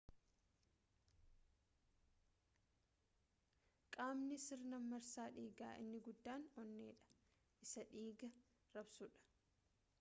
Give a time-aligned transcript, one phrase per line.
[3.97, 7.13] qaamni sirna marsaa dhiigaa inni guddaan onneedha
[7.67, 8.31] isa dhiiga
[8.77, 9.27] raabsuudha